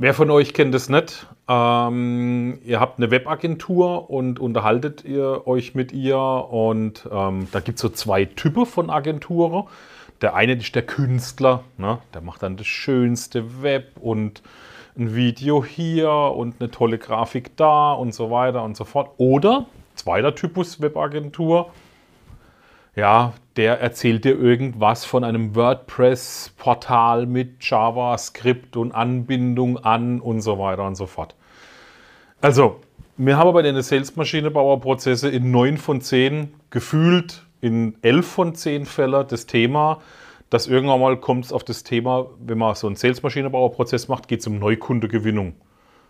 [0.00, 1.26] Wer von euch kennt es nicht?
[1.48, 7.78] Ähm, ihr habt eine Webagentur und unterhaltet ihr euch mit ihr und ähm, da gibt
[7.78, 9.64] es so zwei Typen von Agenturen.
[10.20, 11.98] Der eine ist der Künstler, ne?
[12.14, 14.40] der macht dann das schönste Web und
[14.96, 19.10] ein Video hier und eine tolle Grafik da und so weiter und so fort.
[19.16, 21.72] Oder zweiter Typus Webagentur,
[22.98, 30.58] ja, der erzählt dir irgendwas von einem WordPress-Portal mit JavaScript und Anbindung an und so
[30.58, 31.36] weiter und so fort.
[32.40, 32.80] Also,
[33.16, 39.26] wir haben bei den Sales-Maschinenbauer-Prozesse in 9 von 10 gefühlt in 11 von 10 Fällen
[39.28, 40.00] das Thema,
[40.50, 44.40] dass irgendwann mal kommt es auf das Thema, wenn man so einen Sales-Maschinenbauer-Prozess macht, geht
[44.40, 45.54] es um Neukundegewinnung.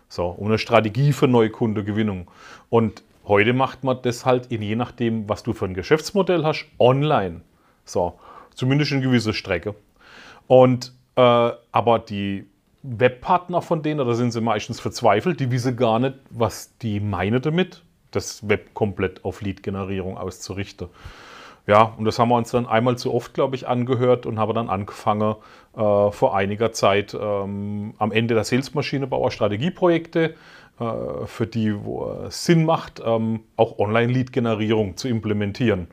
[0.07, 2.31] So, um eine Strategie für Neukundegewinnung.
[2.71, 6.65] Und heute macht man das halt in je nachdem, was du für ein Geschäftsmodell hast,
[6.77, 7.41] online.
[7.85, 8.19] So,
[8.53, 9.75] zumindest in gewisse Strecke.
[10.47, 11.21] Und äh,
[11.71, 12.45] aber die
[12.81, 17.41] Webpartner von denen, da sind sie meistens verzweifelt, die wissen gar nicht, was die meinen
[17.41, 20.87] damit, das Web komplett auf Lead-Generierung auszurichten.
[21.67, 24.53] Ja, und das haben wir uns dann einmal zu oft, glaube ich, angehört und haben
[24.55, 25.35] dann angefangen,
[25.75, 30.33] äh, vor einiger Zeit ähm, am Ende der Salesmaschinenbauer Strategieprojekte, äh,
[31.25, 35.87] für die wo es Sinn macht, ähm, auch Online-Lead-Generierung zu implementieren.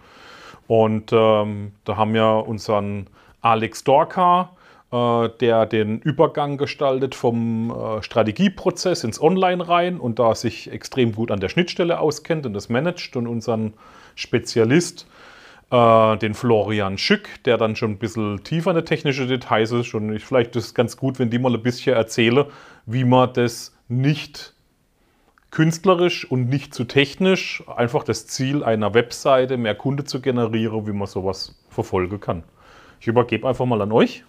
[0.69, 3.09] Und ähm, da haben wir unseren
[3.41, 4.51] Alex Dorka,
[4.93, 11.13] äh, der den Übergang gestaltet vom äh, Strategieprozess ins Online rein und da sich extrem
[11.13, 13.75] gut an der Schnittstelle auskennt und das managt und unseren
[14.15, 15.07] Spezialist,
[15.71, 19.95] äh, den Florian Schück, der dann schon ein bisschen tiefer in die technische Details ist.
[19.95, 22.47] Und ich, vielleicht ist es ganz gut, wenn die mal ein bisschen erzähle,
[22.87, 24.56] wie man das nicht
[25.57, 30.93] künstlerisch und nicht zu technisch, einfach das Ziel einer Webseite, mehr Kunde zu generieren, wie
[30.93, 32.43] man sowas verfolgen kann.
[33.01, 34.23] Ich übergebe einfach mal an euch.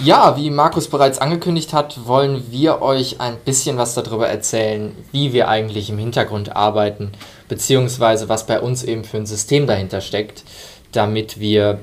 [0.00, 5.32] Ja, wie Markus bereits angekündigt hat, wollen wir euch ein bisschen was darüber erzählen, wie
[5.32, 7.12] wir eigentlich im Hintergrund arbeiten,
[7.46, 10.42] beziehungsweise was bei uns eben für ein System dahinter steckt,
[10.90, 11.78] damit wir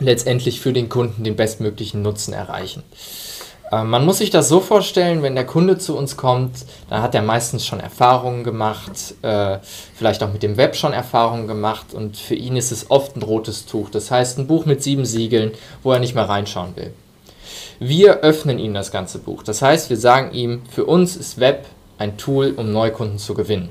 [0.00, 2.82] letztendlich für den Kunden den bestmöglichen Nutzen erreichen.
[3.70, 7.14] Äh, man muss sich das so vorstellen, wenn der Kunde zu uns kommt, dann hat
[7.14, 9.58] er meistens schon Erfahrungen gemacht, äh,
[9.94, 13.22] vielleicht auch mit dem Web schon Erfahrungen gemacht und für ihn ist es oft ein
[13.22, 13.90] rotes Tuch.
[13.90, 16.92] Das heißt ein Buch mit sieben Siegeln, wo er nicht mehr reinschauen will.
[17.78, 19.42] Wir öffnen ihm das ganze Buch.
[19.42, 21.66] Das heißt, wir sagen ihm, für uns ist Web
[21.98, 23.68] ein Tool, um Neukunden zu gewinnen.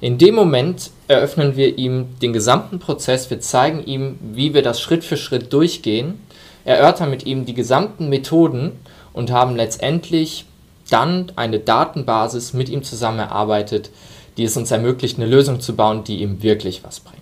[0.00, 4.80] In dem Moment eröffnen wir ihm den gesamten Prozess, wir zeigen ihm, wie wir das
[4.80, 6.18] Schritt für Schritt durchgehen,
[6.64, 8.72] erörtern mit ihm die gesamten Methoden
[9.12, 10.46] und haben letztendlich
[10.90, 13.90] dann eine Datenbasis mit ihm zusammen erarbeitet,
[14.36, 17.20] die es uns ermöglicht, eine Lösung zu bauen, die ihm wirklich was bringt.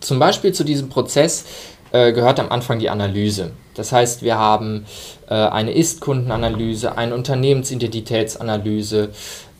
[0.00, 1.44] Zum Beispiel zu diesem Prozess
[1.92, 3.52] äh, gehört am Anfang die Analyse.
[3.74, 4.86] Das heißt, wir haben
[5.28, 9.10] äh, eine Ist-Kundenanalyse, eine Unternehmensidentitätsanalyse,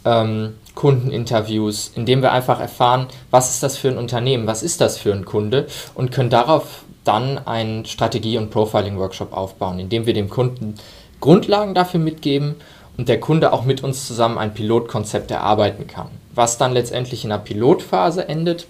[0.05, 4.99] ähm, Kundeninterviews, indem wir einfach erfahren, was ist das für ein Unternehmen, was ist das
[4.99, 10.29] für ein Kunde und können darauf dann einen Strategie- und Profiling-Workshop aufbauen, indem wir dem
[10.29, 10.75] Kunden
[11.21, 12.57] Grundlagen dafür mitgeben
[12.97, 17.33] und der Kunde auch mit uns zusammen ein Pilotkonzept erarbeiten kann, was dann letztendlich in
[17.33, 18.67] einer Pilotphase endet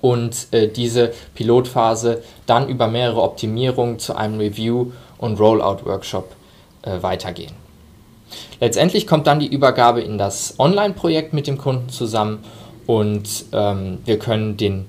[0.00, 6.34] und äh, diese Pilotphase dann über mehrere Optimierungen zu einem Review- und Rollout-Workshop
[6.82, 7.52] äh, weitergehen.
[8.60, 12.44] Letztendlich kommt dann die Übergabe in das Online-Projekt mit dem Kunden zusammen
[12.86, 14.86] und ähm, wir können den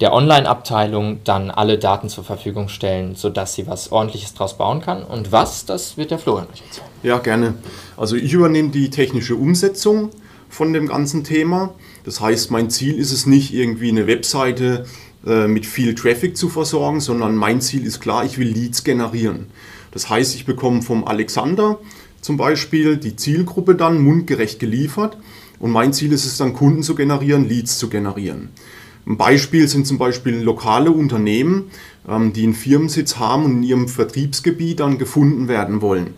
[0.00, 5.02] der Online-Abteilung dann alle Daten zur Verfügung stellen, sodass sie was Ordentliches draus bauen kann.
[5.02, 6.88] Und was, das wird der Florian euch erzählen.
[7.02, 7.54] Ja, gerne.
[7.96, 10.10] Also ich übernehme die technische Umsetzung
[10.48, 11.74] von dem ganzen Thema.
[12.04, 14.86] Das heißt, mein Ziel ist es nicht, irgendwie eine Webseite
[15.26, 19.46] äh, mit viel Traffic zu versorgen, sondern mein Ziel ist klar, ich will Leads generieren.
[19.90, 21.78] Das heißt, ich bekomme vom Alexander
[22.20, 25.16] zum Beispiel die Zielgruppe dann mundgerecht geliefert
[25.58, 28.50] und mein Ziel ist es dann, Kunden zu generieren, Leads zu generieren.
[29.08, 31.70] Ein Beispiel sind zum Beispiel lokale Unternehmen,
[32.06, 36.12] ähm, die einen Firmensitz haben und in ihrem Vertriebsgebiet dann gefunden werden wollen.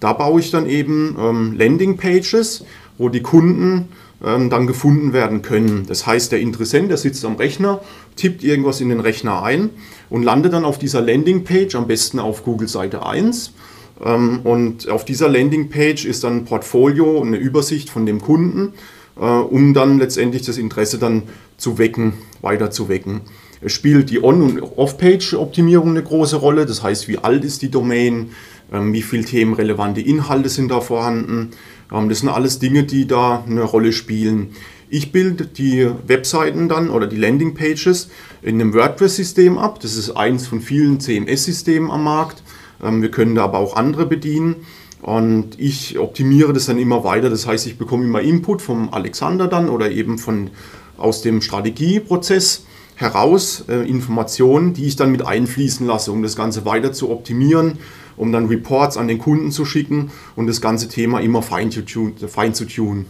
[0.00, 2.64] Da baue ich dann eben ähm, Landingpages,
[2.98, 3.90] wo die Kunden
[4.24, 5.86] ähm, dann gefunden werden können.
[5.86, 7.80] Das heißt, der Interessent, der sitzt am Rechner,
[8.16, 9.70] tippt irgendwas in den Rechner ein
[10.10, 13.52] und landet dann auf dieser Landingpage, am besten auf Google Seite 1.
[14.00, 18.72] Und auf dieser Landingpage ist dann ein Portfolio, eine Übersicht von dem Kunden
[19.16, 21.24] äh, um dann letztendlich das Interesse dann
[21.56, 23.22] zu wecken, weiter zu wecken.
[23.60, 27.70] Es spielt die On- und Off-Page-Optimierung eine große Rolle, das heißt, wie alt ist die
[27.70, 28.30] Domain,
[28.72, 31.50] ähm, wie viele themenrelevante Inhalte sind da vorhanden.
[31.92, 34.50] Ähm, das sind alles Dinge, die da eine Rolle spielen.
[34.88, 38.10] Ich bilde die Webseiten dann oder die Landingpages
[38.42, 39.80] in einem WordPress-System ab.
[39.80, 42.42] Das ist eins von vielen CMS-Systemen am Markt.
[42.82, 44.56] Ähm, wir können da aber auch andere bedienen.
[45.02, 47.28] Und ich optimiere das dann immer weiter.
[47.28, 50.50] Das heißt, ich bekomme immer Input vom Alexander dann oder eben von,
[50.96, 52.64] aus dem Strategieprozess
[52.94, 57.78] heraus äh, Informationen, die ich dann mit einfließen lasse, um das Ganze weiter zu optimieren,
[58.16, 61.84] um dann Reports an den Kunden zu schicken und das ganze Thema immer fein zu
[61.84, 62.14] tun.
[62.28, 63.06] Fein zu tun.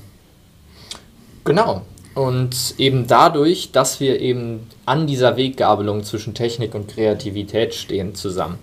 [1.44, 1.82] Genau.
[2.14, 8.58] Und eben dadurch, dass wir eben an dieser Weggabelung zwischen Technik und Kreativität stehen zusammen,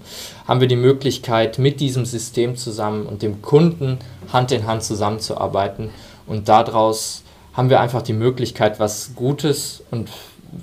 [0.47, 3.97] haben wir die Möglichkeit, mit diesem System zusammen und dem Kunden
[4.31, 5.89] Hand in Hand zusammenzuarbeiten.
[6.27, 7.23] Und daraus
[7.53, 10.09] haben wir einfach die Möglichkeit, was Gutes und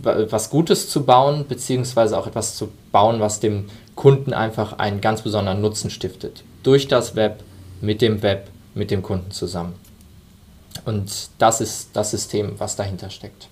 [0.03, 5.23] was Gutes zu bauen, beziehungsweise auch etwas zu bauen, was dem Kunden einfach einen ganz
[5.23, 6.43] besonderen Nutzen stiftet.
[6.63, 7.43] Durch das Web,
[7.81, 9.75] mit dem Web, mit dem Kunden zusammen.
[10.85, 13.49] Und das ist das System, was dahinter steckt.